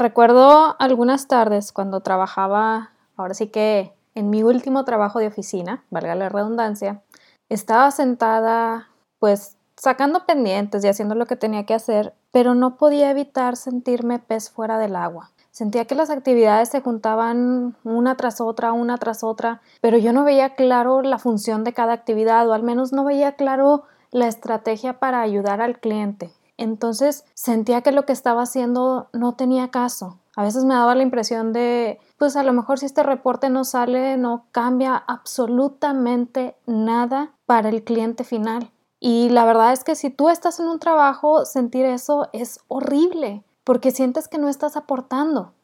[0.00, 6.14] Recuerdo algunas tardes cuando trabajaba, ahora sí que en mi último trabajo de oficina, valga
[6.14, 7.02] la redundancia,
[7.50, 13.10] estaba sentada pues sacando pendientes y haciendo lo que tenía que hacer, pero no podía
[13.10, 15.32] evitar sentirme pez fuera del agua.
[15.50, 20.24] Sentía que las actividades se juntaban una tras otra, una tras otra, pero yo no
[20.24, 23.82] veía claro la función de cada actividad o al menos no veía claro
[24.12, 26.30] la estrategia para ayudar al cliente.
[26.60, 30.18] Entonces sentía que lo que estaba haciendo no tenía caso.
[30.36, 33.64] A veces me daba la impresión de, pues a lo mejor si este reporte no
[33.64, 38.70] sale, no cambia absolutamente nada para el cliente final.
[39.00, 43.42] Y la verdad es que si tú estás en un trabajo, sentir eso es horrible
[43.64, 45.54] porque sientes que no estás aportando.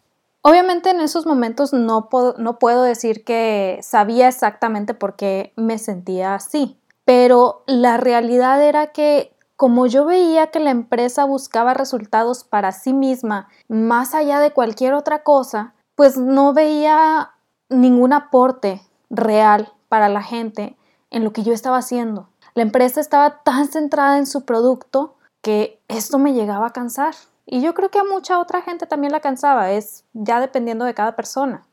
[0.41, 5.77] Obviamente en esos momentos no puedo, no puedo decir que sabía exactamente por qué me
[5.77, 12.45] sentía así, pero la realidad era que como yo veía que la empresa buscaba resultados
[12.45, 17.33] para sí misma más allá de cualquier otra cosa, pues no veía
[17.69, 20.77] ningún aporte real para la gente
[21.11, 22.29] en lo que yo estaba haciendo.
[22.55, 27.15] La empresa estaba tan centrada en su producto que esto me llegaba a cansar.
[27.47, 30.95] Y yo creo que a mucha otra gente también la cansaba, es ya dependiendo de
[30.95, 31.65] cada persona.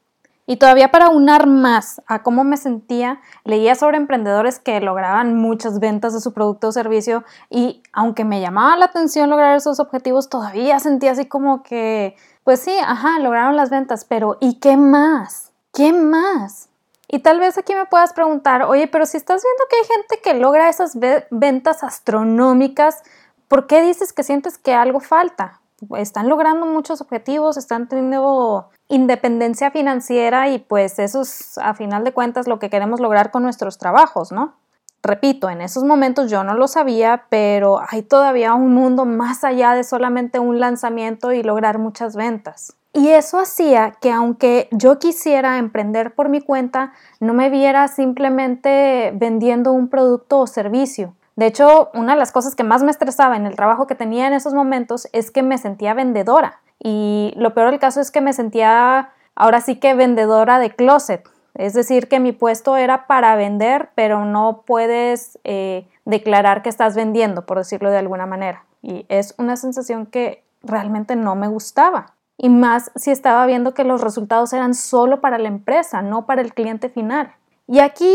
[0.46, 5.80] Y todavía para unar más a cómo me sentía, leía sobre emprendedores que lograban muchas
[5.80, 10.30] ventas de su producto o servicio y aunque me llamaba la atención lograr esos objetivos,
[10.30, 15.52] todavía sentía así como que, pues sí, ajá, lograron las ventas, pero ¿y qué más?
[15.74, 16.68] ¿Qué más?
[17.08, 20.22] Y tal vez aquí me puedas preguntar, oye, pero si estás viendo que hay gente
[20.22, 20.98] que logra esas
[21.30, 23.02] ventas astronómicas,
[23.48, 25.62] ¿por qué dices que sientes que algo falta?
[25.96, 32.14] Están logrando muchos objetivos, están teniendo independencia financiera y pues eso es a final de
[32.14, 34.54] cuentas lo que queremos lograr con nuestros trabajos, ¿no?
[35.02, 39.74] Repito, en esos momentos yo no lo sabía, pero hay todavía un mundo más allá
[39.74, 42.78] de solamente un lanzamiento y lograr muchas ventas.
[42.94, 49.12] Y eso hacía que aunque yo quisiera emprender por mi cuenta, no me viera simplemente
[49.16, 51.16] vendiendo un producto o servicio.
[51.36, 54.28] De hecho, una de las cosas que más me estresaba en el trabajo que tenía
[54.28, 56.62] en esos momentos es que me sentía vendedora.
[56.84, 61.28] Y lo peor del caso es que me sentía ahora sí que vendedora de closet.
[61.56, 66.96] Es decir, que mi puesto era para vender, pero no puedes eh, declarar que estás
[66.96, 68.66] vendiendo, por decirlo de alguna manera.
[68.82, 72.14] Y es una sensación que realmente no me gustaba.
[72.38, 76.42] Y más si estaba viendo que los resultados eran solo para la empresa, no para
[76.42, 77.34] el cliente final.
[77.68, 78.14] Y aquí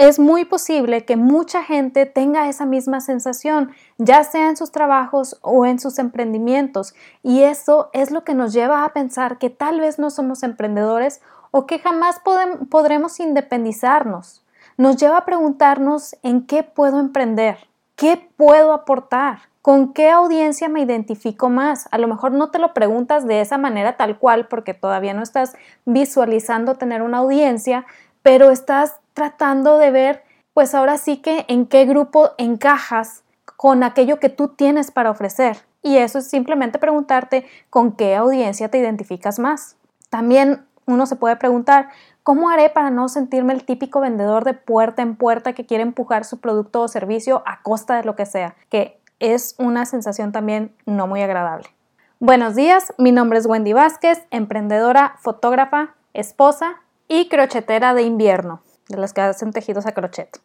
[0.00, 5.38] es muy posible que mucha gente tenga esa misma sensación, ya sea en sus trabajos
[5.42, 9.78] o en sus emprendimientos, y eso es lo que nos lleva a pensar que tal
[9.78, 12.18] vez no somos emprendedores o que jamás
[12.70, 14.42] podremos independizarnos.
[14.78, 17.58] Nos lleva a preguntarnos en qué puedo emprender,
[17.94, 21.88] qué puedo aportar, con qué audiencia me identifico más.
[21.90, 25.22] A lo mejor no te lo preguntas de esa manera tal cual porque todavía no
[25.22, 27.84] estás visualizando tener una audiencia,
[28.22, 33.24] pero estás tratando de ver, pues ahora sí que en qué grupo encajas
[33.56, 35.58] con aquello que tú tienes para ofrecer.
[35.82, 39.76] Y eso es simplemente preguntarte con qué audiencia te identificas más.
[40.10, 41.88] También uno se puede preguntar,
[42.22, 46.24] ¿cómo haré para no sentirme el típico vendedor de puerta en puerta que quiere empujar
[46.24, 48.56] su producto o servicio a costa de lo que sea?
[48.68, 51.68] Que es una sensación también no muy agradable.
[52.18, 56.76] Buenos días, mi nombre es Wendy Vázquez, emprendedora, fotógrafa, esposa
[57.08, 60.40] y crochetera de invierno de las que hacen tejidos a crochet.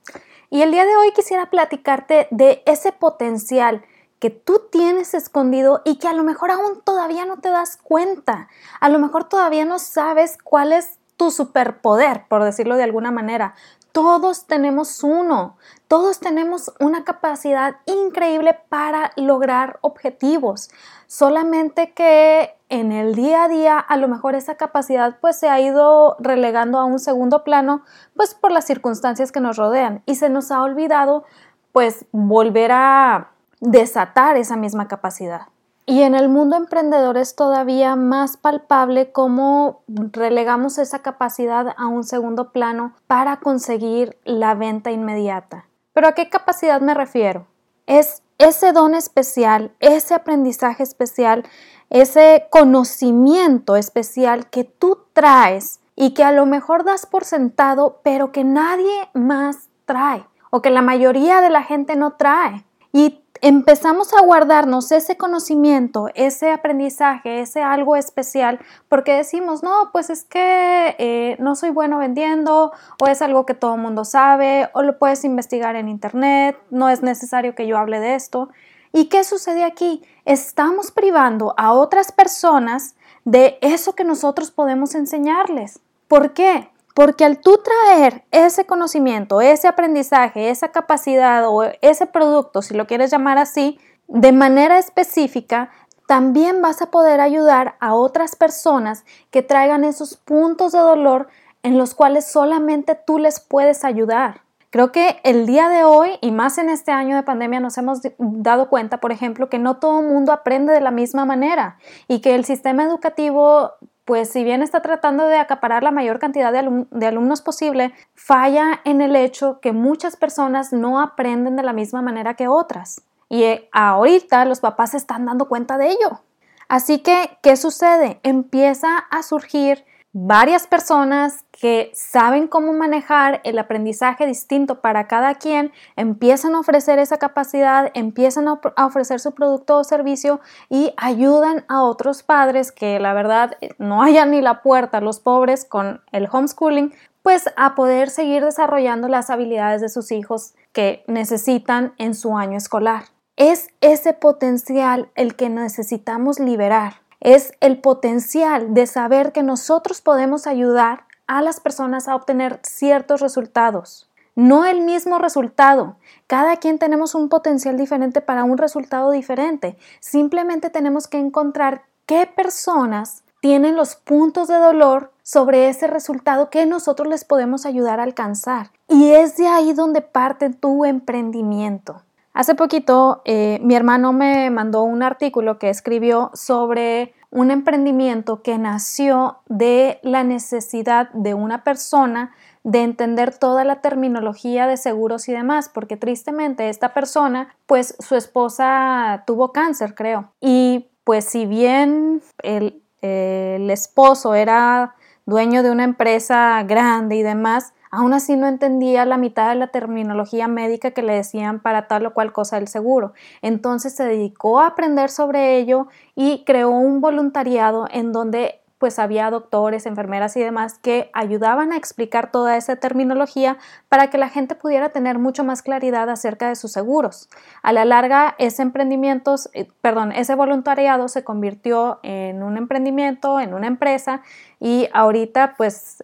[0.50, 3.84] Y el día de hoy quisiera platicarte de ese potencial
[4.20, 8.48] que tú tienes escondido y que a lo mejor aún todavía no te das cuenta.
[8.80, 13.56] A lo mejor todavía no sabes cuál es tu superpoder, por decirlo de alguna manera.
[13.92, 15.56] Todos tenemos uno,
[15.88, 20.70] todos tenemos una capacidad increíble para lograr objetivos,
[21.08, 25.62] solamente que en el día a día a lo mejor esa capacidad pues se ha
[25.62, 27.84] ido relegando a un segundo plano
[28.16, 31.24] pues por las circunstancias que nos rodean y se nos ha olvidado
[31.72, 33.32] pues volver a
[33.62, 35.48] desatar esa misma capacidad.
[35.88, 42.04] Y en el mundo emprendedor es todavía más palpable cómo relegamos esa capacidad a un
[42.04, 45.68] segundo plano para conseguir la venta inmediata.
[45.94, 47.46] ¿Pero a qué capacidad me refiero?
[47.86, 51.46] Es ese don especial, ese aprendizaje especial,
[51.92, 58.32] ese conocimiento especial que tú traes y que a lo mejor das por sentado, pero
[58.32, 62.66] que nadie más trae o que la mayoría de la gente no trae.
[62.92, 68.60] Y empezamos a guardarnos ese conocimiento, ese aprendizaje, ese algo especial,
[68.90, 73.54] porque decimos, no, pues es que eh, no soy bueno vendiendo, o es algo que
[73.54, 77.78] todo el mundo sabe, o lo puedes investigar en internet, no es necesario que yo
[77.78, 78.50] hable de esto.
[78.92, 80.02] ¿Y qué sucede aquí?
[80.26, 82.96] Estamos privando a otras personas
[83.26, 85.82] de eso que nosotros podemos enseñarles.
[86.08, 86.72] ¿Por qué?
[86.96, 92.88] Porque al tú traer ese conocimiento, ese aprendizaje, esa capacidad o ese producto, si lo
[92.88, 93.78] quieres llamar así,
[94.08, 95.72] de manera específica,
[96.08, 101.28] también vas a poder ayudar a otras personas que traigan esos puntos de dolor
[101.64, 104.46] en los cuales solamente tú les puedes ayudar.
[104.70, 108.00] Creo que el día de hoy y más en este año de pandemia nos hemos
[108.18, 111.78] dado cuenta, por ejemplo, que no todo el mundo aprende de la misma manera
[112.08, 113.72] y que el sistema educativo,
[114.06, 119.02] pues si bien está tratando de acaparar la mayor cantidad de, alumnos posible, falla en
[119.02, 123.02] el hecho que muchas personas no aprenden de la misma manera que otras.
[123.30, 126.22] Y eh, ahorita los papás se están dando cuenta de ello.
[126.68, 128.20] Así que, ¿qué sucede?
[128.22, 129.84] Empieza a surgir
[130.18, 137.00] varias personas que saben cómo manejar el aprendizaje distinto para cada quien, empiezan a ofrecer
[137.00, 140.40] esa capacidad, empiezan a ofrecer su producto o servicio
[140.70, 145.20] y ayudan a otros padres que la verdad eh, no hayan ni la puerta, los
[145.20, 151.04] pobres con el homeschooling, pues a poder seguir desarrollando las habilidades de sus hijos que
[151.08, 153.04] necesitan en su año escolar.
[153.36, 160.46] Es ese potencial el que necesitamos liberar es el potencial de saber que nosotros podemos
[160.46, 164.12] ayudar a las personas a obtener ciertos resultados.
[164.36, 165.96] No el mismo resultado.
[166.28, 169.76] Cada quien tenemos un potencial diferente para un resultado diferente.
[170.00, 176.68] Simplemente tenemos que encontrar qué personas tienen los puntos de dolor sobre ese resultado que
[176.68, 178.70] nosotros les podemos ayudar a alcanzar.
[178.88, 182.05] Y es de ahí donde parte tu emprendimiento.
[182.36, 188.58] Hace poquito eh, mi hermano me mandó un artículo que escribió sobre un emprendimiento que
[188.58, 192.36] nació de la necesidad de una persona
[192.66, 198.18] de entender toda la terminología de seguros y demás, porque tristemente esta persona, pues su
[198.18, 200.34] esposa tuvo cáncer, creo.
[200.42, 204.96] Y pues si bien el, el esposo era
[205.26, 209.68] dueño de una empresa grande y demás, Aún así no entendía la mitad de la
[209.68, 213.14] terminología médica que le decían para tal o cual cosa del seguro.
[213.42, 219.32] Entonces se dedicó a aprender sobre ello y creó un voluntariado en donde pues había
[219.32, 223.58] doctores, enfermeras y demás que ayudaban a explicar toda esa terminología
[223.90, 227.28] para que la gente pudiera tener mucho más claridad acerca de sus seguros.
[227.64, 233.56] A la larga, ese emprendimiento, eh, perdón, ese voluntariado se convirtió en un emprendimiento, en
[233.56, 234.22] una empresa
[234.60, 235.98] y ahorita pues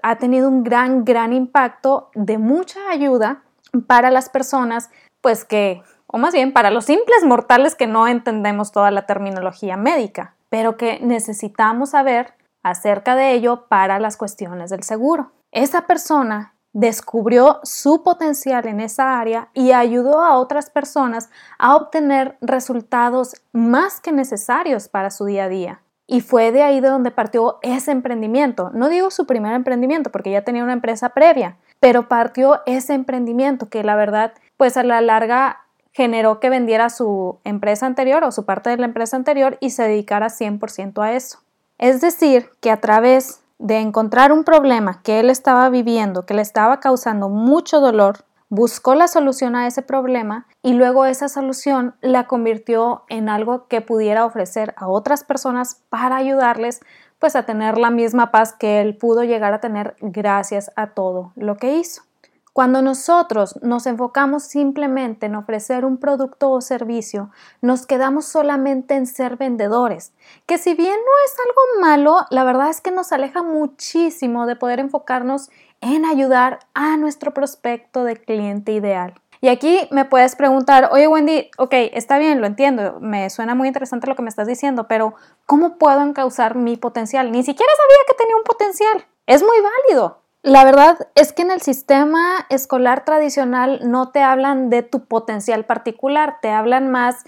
[0.00, 3.42] ha tenido un gran, gran impacto de mucha ayuda
[3.88, 4.88] para las personas
[5.20, 9.76] pues que, o más bien para los simples mortales que no entendemos toda la terminología
[9.76, 15.32] médica pero que necesitamos saber acerca de ello para las cuestiones del seguro.
[15.50, 22.36] Esa persona descubrió su potencial en esa área y ayudó a otras personas a obtener
[22.40, 25.80] resultados más que necesarios para su día a día.
[26.06, 28.70] Y fue de ahí de donde partió ese emprendimiento.
[28.74, 33.68] No digo su primer emprendimiento porque ya tenía una empresa previa, pero partió ese emprendimiento
[33.68, 38.44] que la verdad, pues a la larga generó que vendiera su empresa anterior o su
[38.44, 41.40] parte de la empresa anterior y se dedicara 100% a eso.
[41.78, 46.42] Es decir, que a través de encontrar un problema que él estaba viviendo, que le
[46.42, 52.26] estaba causando mucho dolor, buscó la solución a ese problema y luego esa solución la
[52.26, 56.80] convirtió en algo que pudiera ofrecer a otras personas para ayudarles
[57.18, 61.32] pues a tener la misma paz que él pudo llegar a tener gracias a todo
[61.36, 62.02] lo que hizo.
[62.52, 67.30] Cuando nosotros nos enfocamos simplemente en ofrecer un producto o servicio,
[67.60, 70.12] nos quedamos solamente en ser vendedores,
[70.46, 74.56] que si bien no es algo malo, la verdad es que nos aleja muchísimo de
[74.56, 79.14] poder enfocarnos en ayudar a nuestro prospecto de cliente ideal.
[79.42, 83.68] Y aquí me puedes preguntar, oye Wendy, ok, está bien, lo entiendo, me suena muy
[83.68, 85.14] interesante lo que me estás diciendo, pero
[85.46, 87.32] ¿cómo puedo encauzar mi potencial?
[87.32, 89.06] Ni siquiera sabía que tenía un potencial.
[89.26, 90.19] Es muy válido.
[90.42, 95.66] La verdad es que en el sistema escolar tradicional no te hablan de tu potencial
[95.66, 97.24] particular, te hablan más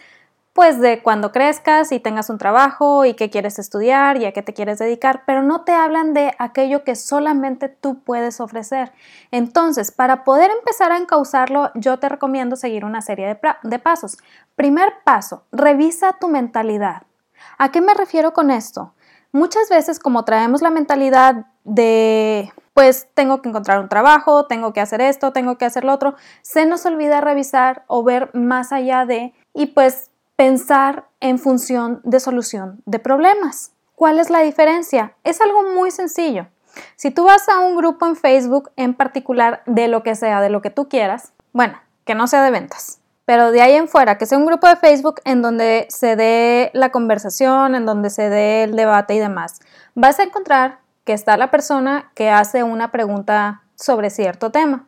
[0.54, 4.42] pues de cuando crezcas y tengas un trabajo y qué quieres estudiar y a qué
[4.42, 8.92] te quieres dedicar, pero no te hablan de aquello que solamente tú puedes ofrecer.
[9.30, 14.18] Entonces, para poder empezar a encauzarlo, yo te recomiendo seguir una serie de, de pasos.
[14.56, 17.02] Primer paso, revisa tu mentalidad.
[17.56, 18.94] ¿A qué me refiero con esto?
[19.32, 24.80] Muchas veces como traemos la mentalidad de pues tengo que encontrar un trabajo, tengo que
[24.80, 29.04] hacer esto, tengo que hacer lo otro, se nos olvida revisar o ver más allá
[29.04, 33.72] de y pues pensar en función de solución de problemas.
[33.94, 35.14] ¿Cuál es la diferencia?
[35.22, 36.48] Es algo muy sencillo.
[36.96, 40.48] Si tú vas a un grupo en Facebook en particular de lo que sea, de
[40.48, 44.18] lo que tú quieras, bueno, que no sea de ventas, Pero de ahí en fuera,
[44.18, 48.28] que sea un grupo de Facebook en donde se dé la conversación, en donde se
[48.28, 49.60] dé el debate y demás,
[49.94, 54.86] vas a encontrar que está la persona que hace una pregunta sobre cierto tema.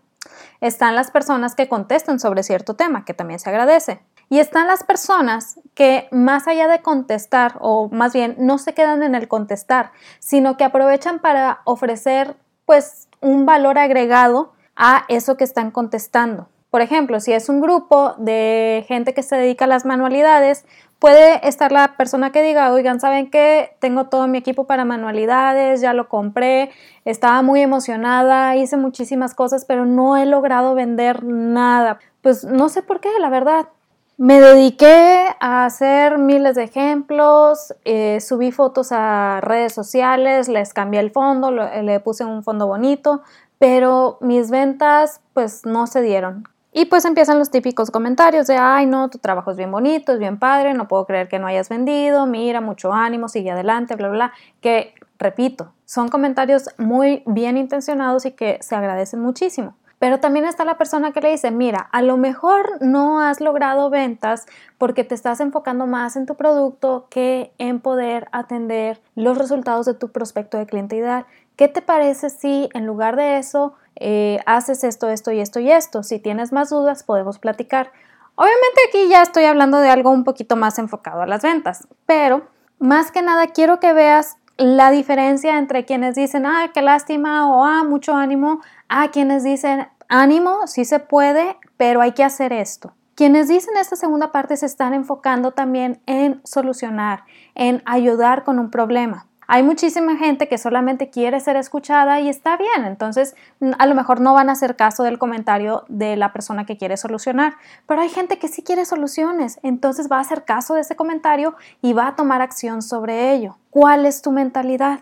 [0.61, 4.03] Están las personas que contestan sobre cierto tema, que también se agradece.
[4.31, 9.03] Y están las personas que más allá de contestar, o más bien no se quedan
[9.03, 15.45] en el contestar, sino que aprovechan para ofrecer pues un valor agregado a eso que
[15.45, 16.49] están contestando.
[16.75, 20.65] Por ejemplo, si es un grupo de gente que se dedica a las manualidades,
[20.99, 23.77] puede estar la persona que diga, oigan, ¿saben qué?
[23.79, 26.73] Tengo todo mi equipo para manualidades, ya lo compré,
[27.05, 32.01] estaba muy emocionada, hice muchísimas cosas, pero no he logrado vender nada.
[32.23, 33.69] Pues no sé por qué, la verdad.
[34.17, 40.99] Me dediqué a hacer miles de ejemplos, eh, subí fotos a redes sociales, les cambié
[40.99, 43.23] el fondo, le puse un fondo bonito,
[43.61, 46.49] pero mis ventas pues no se dieron.
[46.77, 50.19] Y pues empiezan los típicos comentarios de, ay no, tu trabajo es bien bonito, es
[50.19, 54.09] bien padre, no puedo creer que no hayas vendido, mira, mucho ánimo, sigue adelante, bla,
[54.09, 59.77] bla, bla, que repito, son comentarios muy bien intencionados y que se agradecen muchísimo.
[60.01, 63.89] Pero también está la persona que le dice, mira, a lo mejor no has logrado
[63.89, 64.45] ventas
[64.77, 69.95] porque te estás enfocando más en tu producto que en poder atender los resultados de
[69.95, 71.25] tu prospecto de cliente ideal.
[71.57, 75.71] ¿Qué te parece si en lugar de eso eh, haces esto, esto y esto y
[75.71, 76.03] esto?
[76.03, 77.93] Si tienes más dudas, podemos platicar.
[78.35, 82.43] Obviamente aquí ya estoy hablando de algo un poquito más enfocado a las ventas, pero
[82.81, 87.65] más que nada quiero que veas la diferencia entre quienes dicen, ah, qué lástima o
[87.65, 92.95] ah, mucho ánimo, a quienes dicen, ánimo, sí se puede, pero hay que hacer esto.
[93.15, 98.71] Quienes dicen esta segunda parte se están enfocando también en solucionar, en ayudar con un
[98.71, 99.29] problema.
[99.47, 103.37] Hay muchísima gente que solamente quiere ser escuchada y está bien, entonces
[103.79, 106.97] a lo mejor no van a hacer caso del comentario de la persona que quiere
[106.97, 107.55] solucionar,
[107.87, 111.55] pero hay gente que sí quiere soluciones, entonces va a hacer caso de ese comentario
[111.83, 113.59] y va a tomar acción sobre ello.
[113.71, 115.01] ¿Cuál es tu mentalidad?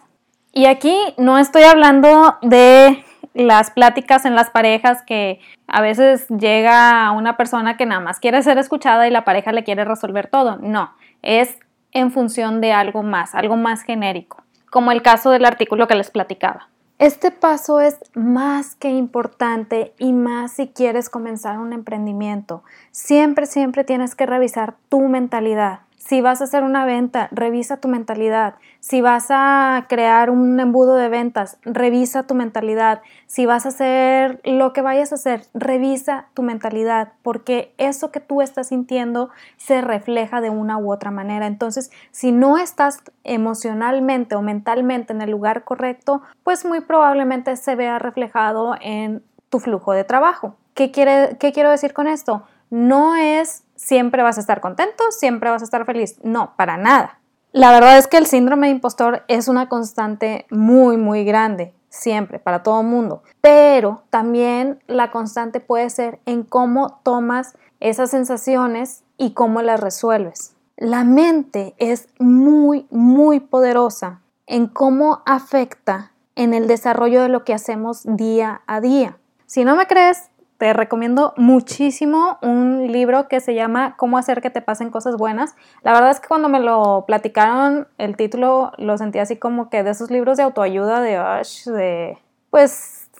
[0.52, 7.10] Y aquí no estoy hablando de las pláticas en las parejas que a veces llega
[7.12, 10.56] una persona que nada más quiere ser escuchada y la pareja le quiere resolver todo.
[10.56, 11.56] No, es
[11.92, 16.10] en función de algo más, algo más genérico, como el caso del artículo que les
[16.10, 16.68] platicaba.
[16.98, 22.62] Este paso es más que importante y más si quieres comenzar un emprendimiento.
[22.92, 25.80] Siempre, siempre tienes que revisar tu mentalidad.
[26.04, 28.56] Si vas a hacer una venta, revisa tu mentalidad.
[28.80, 33.02] Si vas a crear un embudo de ventas, revisa tu mentalidad.
[33.26, 38.18] Si vas a hacer lo que vayas a hacer, revisa tu mentalidad, porque eso que
[38.18, 41.46] tú estás sintiendo se refleja de una u otra manera.
[41.46, 47.76] Entonces, si no estás emocionalmente o mentalmente en el lugar correcto, pues muy probablemente se
[47.76, 50.56] vea reflejado en tu flujo de trabajo.
[50.74, 52.42] ¿Qué, quiere, qué quiero decir con esto?
[52.72, 56.16] No es siempre vas a estar contento, siempre vas a estar feliz.
[56.22, 57.18] No, para nada.
[57.52, 62.38] La verdad es que el síndrome de impostor es una constante muy, muy grande, siempre,
[62.38, 63.24] para todo mundo.
[63.42, 70.56] Pero también la constante puede ser en cómo tomas esas sensaciones y cómo las resuelves.
[70.78, 77.52] La mente es muy, muy poderosa en cómo afecta en el desarrollo de lo que
[77.52, 79.18] hacemos día a día.
[79.44, 80.30] Si no me crees,
[80.62, 85.56] te recomiendo muchísimo un libro que se llama Cómo hacer que te pasen cosas buenas.
[85.82, 89.82] La verdad es que cuando me lo platicaron, el título lo sentí así como que
[89.82, 91.18] de esos libros de autoayuda de,
[91.72, 92.18] de
[92.50, 93.10] pues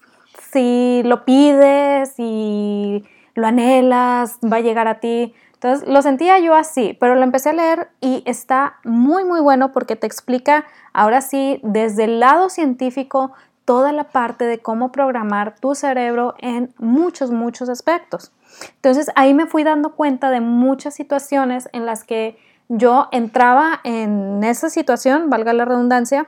[0.53, 5.35] si lo pides y lo anhelas, va a llegar a ti.
[5.55, 9.73] Entonces lo sentía yo así, pero lo empecé a leer y está muy muy bueno
[9.73, 13.33] porque te explica ahora sí desde el lado científico
[13.65, 18.33] toda la parte de cómo programar tu cerebro en muchos, muchos aspectos.
[18.77, 22.39] Entonces ahí me fui dando cuenta de muchas situaciones en las que
[22.69, 26.27] yo entraba en esa situación, valga la redundancia,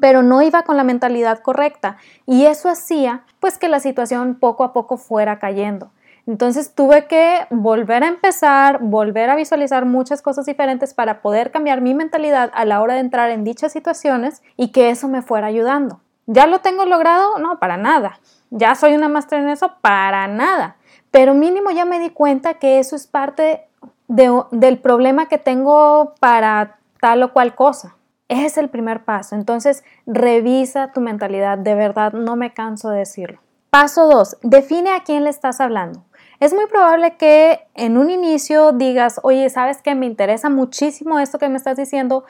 [0.00, 4.64] pero no iba con la mentalidad correcta y eso hacía pues que la situación poco
[4.64, 5.90] a poco fuera cayendo.
[6.26, 11.80] Entonces tuve que volver a empezar, volver a visualizar muchas cosas diferentes para poder cambiar
[11.80, 15.46] mi mentalidad a la hora de entrar en dichas situaciones y que eso me fuera
[15.46, 16.00] ayudando.
[16.26, 17.38] ¿Ya lo tengo logrado?
[17.38, 18.18] No, para nada.
[18.50, 19.72] ¿Ya soy una máster en eso?
[19.80, 20.76] Para nada.
[21.10, 23.68] Pero mínimo ya me di cuenta que eso es parte
[24.08, 27.96] del problema que tengo para tal o cual cosa.
[28.28, 29.36] Ese es el primer paso.
[29.36, 31.58] Entonces, revisa tu mentalidad.
[31.58, 33.40] De verdad, no me canso de decirlo.
[33.70, 34.38] Paso 2.
[34.42, 36.02] Define a quién le estás hablando.
[36.40, 39.94] Es muy probable que en un inicio digas, oye, ¿sabes qué?
[39.94, 42.24] Me interesa muchísimo esto que me estás diciendo,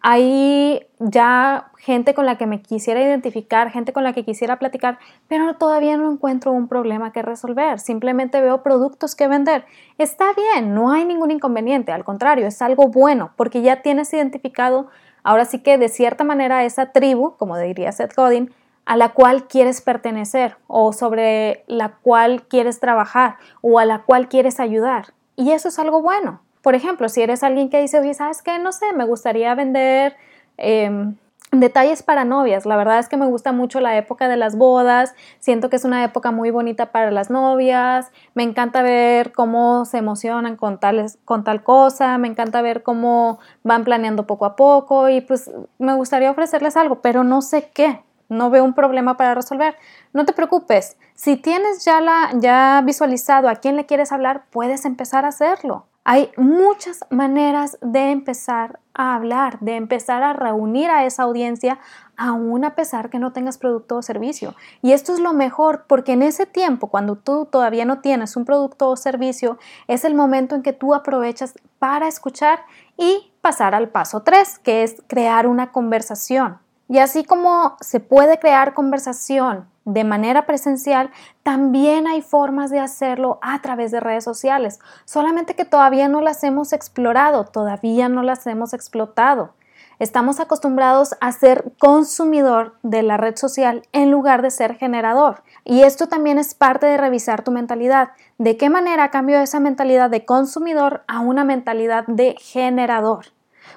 [0.00, 4.98] hay ya gente con la que me quisiera identificar, gente con la que quisiera platicar,
[5.28, 7.80] pero todavía no encuentro un problema que resolver.
[7.80, 9.64] Simplemente veo productos que vender.
[9.98, 11.92] Está bien, no hay ningún inconveniente.
[11.92, 14.88] Al contrario, es algo bueno porque ya tienes identificado,
[15.24, 18.52] ahora sí que de cierta manera, esa tribu, como diría Seth Godin,
[18.84, 24.28] a la cual quieres pertenecer o sobre la cual quieres trabajar o a la cual
[24.28, 25.14] quieres ayudar.
[25.36, 26.40] Y eso es algo bueno.
[26.62, 28.58] Por ejemplo, si eres alguien que dice, oye, ¿sabes qué?
[28.58, 30.16] No sé, me gustaría vender
[30.56, 31.16] em,
[31.50, 32.66] detalles para novias.
[32.66, 35.14] La verdad es que me gusta mucho la época de las bodas.
[35.40, 38.12] Siento que es una época muy bonita para las novias.
[38.34, 40.78] Me encanta ver cómo se emocionan con,
[41.24, 42.16] con tal cosa.
[42.18, 45.08] Me encanta ver cómo van planeando poco a poco.
[45.08, 48.02] Y pues me gustaría ofrecerles algo, pero no sé qué.
[48.28, 49.76] No veo un problema para resolver.
[50.12, 50.96] No te preocupes.
[51.14, 55.86] Si tienes ya, la, ya visualizado a quién le quieres hablar, puedes empezar a hacerlo.
[56.04, 61.78] Hay muchas maneras de empezar a hablar, de empezar a reunir a esa audiencia,
[62.16, 64.56] aún a pesar que no tengas producto o servicio.
[64.82, 68.44] Y esto es lo mejor porque en ese tiempo, cuando tú todavía no tienes un
[68.44, 72.64] producto o servicio, es el momento en que tú aprovechas para escuchar
[72.96, 76.58] y pasar al paso 3, que es crear una conversación.
[76.88, 81.10] Y así como se puede crear conversación de manera presencial,
[81.42, 86.44] también hay formas de hacerlo a través de redes sociales, solamente que todavía no las
[86.44, 89.54] hemos explorado, todavía no las hemos explotado.
[89.98, 95.44] Estamos acostumbrados a ser consumidor de la red social en lugar de ser generador.
[95.64, 98.08] Y esto también es parte de revisar tu mentalidad.
[98.38, 103.26] ¿De qué manera cambio esa mentalidad de consumidor a una mentalidad de generador?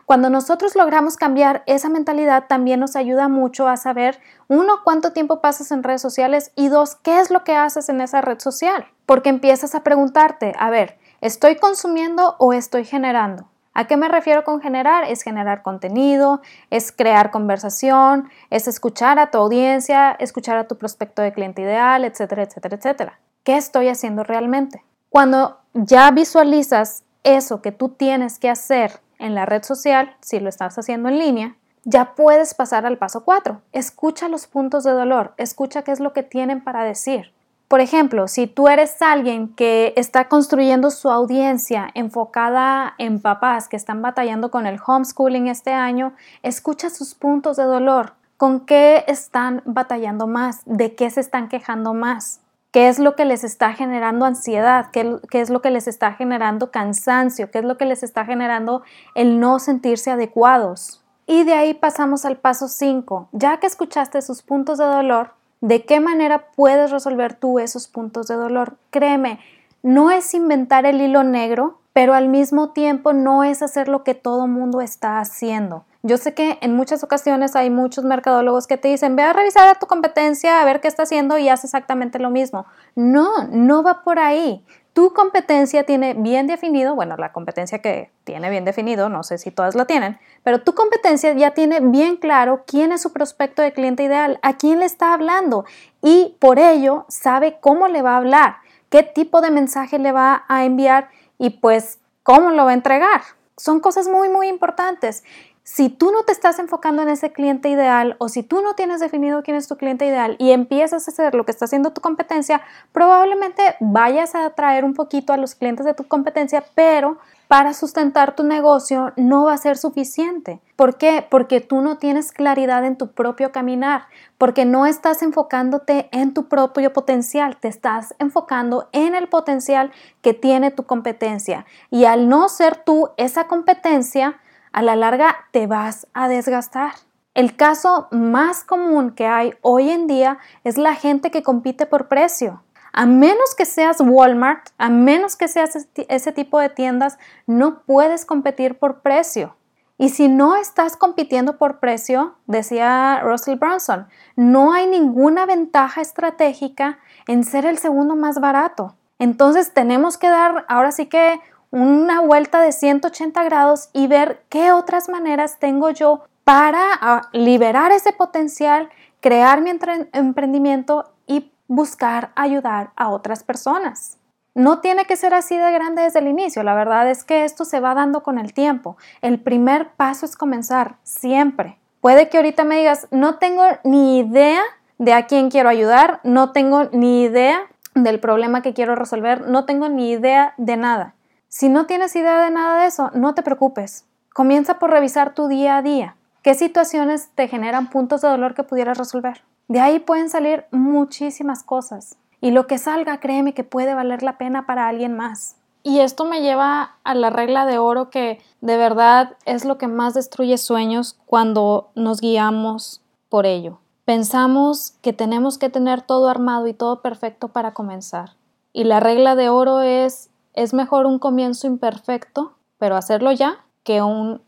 [0.06, 5.42] Cuando nosotros logramos cambiar esa mentalidad, también nos ayuda mucho a saber, uno, cuánto tiempo
[5.42, 8.86] pasas en redes sociales y dos, qué es lo que haces en esa red social.
[9.06, 13.50] Porque empiezas a preguntarte, a ver, ¿estoy consumiendo o estoy generando?
[13.78, 15.04] ¿A qué me refiero con generar?
[15.04, 21.22] Es generar contenido, es crear conversación, es escuchar a tu audiencia, escuchar a tu prospecto
[21.22, 23.20] de cliente ideal, etcétera, etcétera, etcétera.
[23.44, 24.86] ¿Qué estoy haciendo realmente?
[25.10, 30.50] Cuando ya visualizas eso que tú tienes que hacer en la red social, si lo
[30.50, 33.62] estás haciendo en línea, ya puedes pasar al paso 4.
[33.72, 37.32] Escucha los puntos de dolor, escucha qué es lo que tienen para decir.
[37.68, 43.76] Por ejemplo, si tú eres alguien que está construyendo su audiencia enfocada en papás que
[43.76, 48.14] están batallando con el homeschooling este año, escucha sus puntos de dolor.
[48.38, 50.62] ¿Con qué están batallando más?
[50.66, 52.42] ¿De qué se están quejando más?
[52.76, 56.72] Qué es lo que les está generando ansiedad, ¿Qué, es lo que les está generando
[56.72, 58.84] cansancio, qué es lo que les está generando
[59.14, 61.02] el no sentirse adecuados.
[61.26, 63.30] Y de ahí pasamos al paso 5.
[63.32, 68.28] Ya que escuchaste sus puntos de dolor, ¿de qué manera puedes resolver tú esos puntos
[68.28, 68.76] de dolor?
[68.90, 69.40] Créeme,
[69.82, 74.16] no es inventar el hilo negro, pero al mismo tiempo no es hacer lo que
[74.16, 75.86] todo mundo está haciendo.
[76.08, 79.68] Yo sé que en muchas ocasiones hay muchos mercadólogos que te dicen, ve a revisar
[79.68, 82.68] a tu competencia, a ver qué está haciendo y haz exactamente lo mismo.
[82.94, 84.64] No, no va por ahí.
[84.94, 89.50] Tu competencia tiene bien definido, bueno, la competencia que tiene bien definido, no sé si
[89.50, 93.74] todas la tienen, pero tu competencia ya tiene bien claro quién es su prospecto de
[93.74, 95.66] cliente ideal, a quién le está hablando
[96.04, 98.58] y por ello sabe cómo le va a hablar,
[98.92, 103.22] qué tipo de mensaje le va a enviar y pues cómo lo va a entregar.
[103.58, 105.24] Son cosas muy, muy importantes
[105.68, 109.00] si tú no te estás enfocando en ese cliente ideal o si tú no tienes
[109.00, 112.02] definido quién es tu cliente ideal y empiezas a hacer lo que está haciendo tu
[112.02, 117.74] competencia, probablemente vayas a atraer un poquito a los clientes de tu competencia, pero para
[117.74, 120.62] sustentar tu negocio no va a ser suficiente.
[120.76, 121.26] ¿Por qué?
[121.28, 124.04] Porque tú no tienes claridad en tu propio caminar,
[124.38, 130.36] porque no estás enfocándote en tu propio potencial, te estás enfocando en el potencial que
[130.36, 131.66] tiene tu competencia.
[131.90, 134.40] Y al no ser tú esa competencia,
[134.76, 136.92] a la larga te vas a desgastar.
[137.34, 142.10] El caso más común que hay hoy en día es la gente que compite por
[142.10, 142.62] precio.
[142.92, 148.26] A menos que seas Walmart, a menos que seas ese tipo de tiendas, no puedes
[148.26, 149.56] competir por precio.
[149.98, 157.00] Y si no estás compitiendo por precio, decía Russell Brunson, no hay ninguna ventaja estratégica
[157.28, 158.98] en ser el segundo más barato.
[159.20, 161.40] Entonces tenemos que dar ahora sí que
[161.76, 167.92] una vuelta de 180 grados y ver qué otras maneras tengo yo para ah, liberar
[167.92, 168.88] ese potencial,
[169.20, 169.72] crear mi
[170.14, 174.18] emprendimiento y buscar ayudar a otras personas.
[174.54, 177.66] No tiene que ser así de grande desde el inicio, la verdad es que esto
[177.66, 178.96] se va dando con el tiempo.
[179.22, 181.78] El primer paso es comenzar, siempre.
[182.00, 184.62] Puede que ahorita me digas, no tengo ni idea
[184.98, 187.60] de a quién quiero ayudar, no tengo ni idea
[187.96, 191.15] del problema que quiero resolver, no tengo ni idea de nada.
[191.58, 194.04] Si no tienes idea de nada de eso, no te preocupes.
[194.34, 196.18] Comienza por revisar tu día a día.
[196.42, 199.42] ¿Qué situaciones te generan puntos de dolor que pudieras resolver?
[199.70, 202.18] De ahí pueden salir muchísimas cosas.
[202.42, 205.56] Y lo que salga, créeme que puede valer la pena para alguien más.
[205.82, 209.88] Y esto me lleva a la regla de oro que de verdad es lo que
[209.88, 213.80] más destruye sueños cuando nos guiamos por ello.
[214.04, 218.32] Pensamos que tenemos que tener todo armado y todo perfecto para comenzar.
[218.74, 224.02] Y la regla de oro es, es mejor un comienzo imperfecto, pero hacerlo ya, que,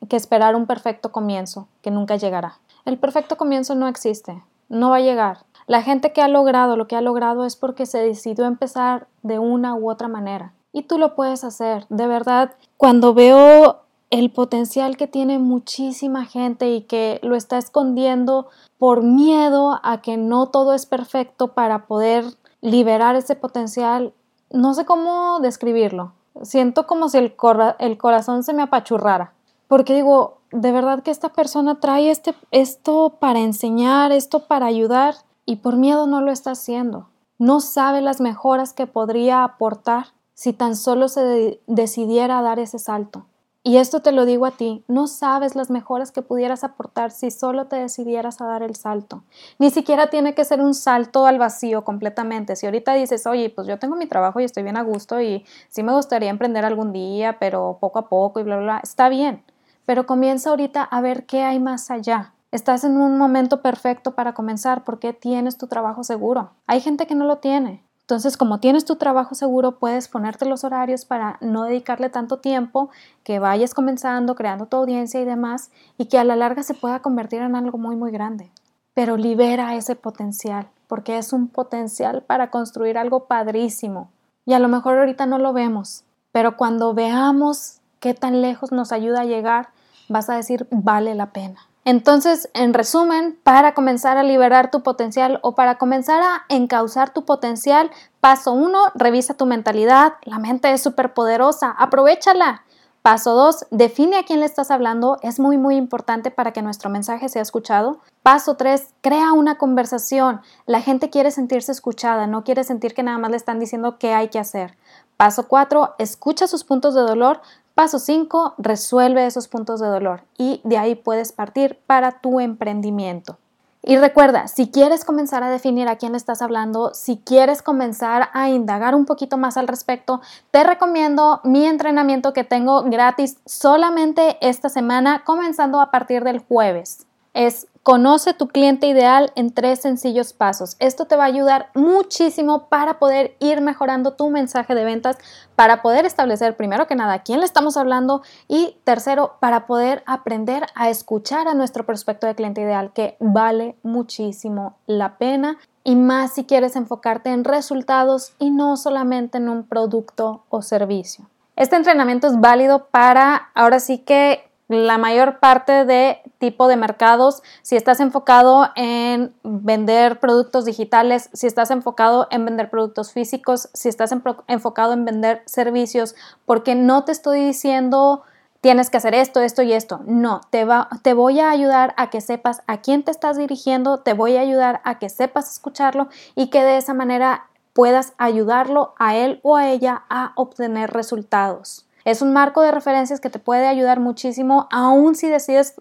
[0.10, 2.60] esperar un perfecto comienzo, que nunca llegará.
[2.86, 5.46] El perfecto comienzo no existe, no va a llegar.
[5.68, 9.38] La gente que ha logrado lo que ha logrado es porque se decidió empezar de
[9.38, 10.54] una u otra manera.
[10.72, 11.86] Y tú lo puedes hacer.
[11.90, 18.48] De verdad, cuando veo el potencial que tiene muchísima gente y que lo está escondiendo
[18.78, 22.26] por miedo a que no todo es perfecto para poder
[22.62, 24.14] liberar ese potencial,
[24.52, 26.14] no sé cómo describirlo.
[26.42, 27.36] Siento como si el,
[27.80, 29.34] el corazón se me apachurrara.
[29.68, 35.16] Porque digo, de verdad que esta persona trae este, esto para enseñar, esto para ayudar
[35.46, 37.10] y por miedo no lo está haciendo.
[37.38, 43.26] No sabe las mejoras que podría aportar si tan solo se decidiera dar ese salto.
[43.68, 47.32] Y esto te lo digo a ti, no sabes las mejoras que pudieras aportar si
[47.32, 49.26] solo te decidieras a dar el salto.
[49.60, 52.56] Ni siquiera tiene que ser un salto al vacío completamente.
[52.56, 55.46] Si ahorita dices, oye, pues yo tengo mi trabajo y estoy bien a gusto y
[55.68, 59.10] sí me gustaría emprender algún día, pero poco a poco y bla, bla, bla, está
[59.10, 59.44] bien.
[59.86, 62.36] Pero comienza ahorita a ver qué hay más allá.
[62.54, 66.52] Estás en un momento perfecto para comenzar porque tienes tu trabajo seguro.
[66.68, 67.84] Hay gente que no lo tiene.
[68.08, 72.90] Entonces, como tienes tu trabajo seguro, puedes ponerte los horarios para no dedicarle tanto tiempo,
[73.26, 77.02] que vayas comenzando, creando tu audiencia y demás, y que a la larga se pueda
[77.02, 78.50] convertir en algo muy, muy grande.
[78.94, 84.10] Pero libera ese potencial, porque es un potencial para construir algo padrísimo.
[84.46, 88.94] Y a lo mejor ahorita no lo vemos, pero cuando veamos qué tan lejos nos
[88.94, 89.72] ayuda a llegar,
[90.08, 91.60] vas a decir, vale la pena.
[91.88, 97.24] Entonces, en resumen, para comenzar a liberar tu potencial o para comenzar a encauzar tu
[97.24, 100.16] potencial, paso uno, revisa tu mentalidad.
[100.24, 102.66] La mente es súper poderosa, aprovechala.
[103.02, 105.18] Paso dos, define a quién le estás hablando.
[105.22, 108.00] Es muy, muy importante para que nuestro mensaje sea escuchado.
[108.22, 110.42] Paso tres, crea una conversación.
[110.66, 114.14] La gente quiere sentirse escuchada, no quiere sentir que nada más le están diciendo qué
[114.14, 114.76] hay que hacer.
[115.16, 117.40] Paso cuatro, escucha sus puntos de dolor,
[117.78, 123.38] Paso 5, resuelve esos puntos de dolor y de ahí puedes partir para tu emprendimiento.
[123.84, 128.30] Y recuerda, si quieres comenzar a definir a quién le estás hablando, si quieres comenzar
[128.34, 134.40] a indagar un poquito más al respecto, te recomiendo mi entrenamiento que tengo gratis solamente
[134.42, 137.07] esta semana, comenzando a partir del jueves.
[137.38, 140.76] Es Conoce tu cliente ideal en tres sencillos pasos.
[140.80, 145.18] Esto te va a ayudar muchísimo para poder ir mejorando tu mensaje de ventas,
[145.56, 150.66] para poder establecer primero que nada quién le estamos hablando y tercero, para poder aprender
[150.76, 156.34] a escuchar a nuestro prospecto de cliente ideal, que vale muchísimo la pena y más
[156.34, 161.30] si quieres enfocarte en resultados y no solamente en un producto o servicio.
[161.56, 167.42] Este entrenamiento es válido para ahora sí que la mayor parte de tipo de mercados,
[167.62, 173.88] si estás enfocado en vender productos digitales, si estás enfocado en vender productos físicos, si
[173.90, 174.14] estás
[174.48, 178.24] enfocado en vender servicios, porque no te estoy diciendo
[178.62, 180.02] tienes que hacer esto, esto y esto.
[180.06, 184.00] No, te, va, te voy a ayudar a que sepas a quién te estás dirigiendo,
[184.00, 188.94] te voy a ayudar a que sepas escucharlo y que de esa manera puedas ayudarlo
[188.98, 191.87] a él o a ella a obtener resultados.
[192.08, 195.76] Es un marco de referencias que te puede ayudar muchísimo, aun si decides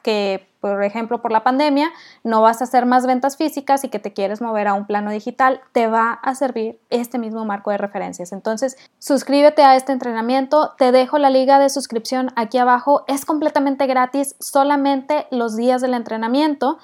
[0.00, 1.90] que, por ejemplo, por la pandemia,
[2.22, 5.10] no vas a hacer más ventas físicas y que te quieres mover a un plano
[5.10, 8.30] digital, te va a servir este mismo marco de referencias.
[8.30, 13.88] Entonces, suscríbete a este entrenamiento, te dejo la liga de suscripción aquí abajo, es completamente
[13.88, 16.78] gratis, solamente los días del entrenamiento,